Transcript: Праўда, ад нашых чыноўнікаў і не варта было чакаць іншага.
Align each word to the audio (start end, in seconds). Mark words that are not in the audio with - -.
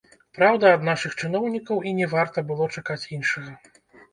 Праўда, 0.37 0.71
ад 0.77 0.87
нашых 0.87 1.11
чыноўнікаў 1.21 1.85
і 1.91 1.93
не 1.99 2.09
варта 2.17 2.45
было 2.49 2.71
чакаць 2.79 3.01
іншага. 3.19 3.51